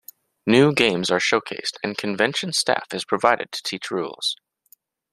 [0.47, 4.35] New games are showcased and convention staff is provided to teach rules.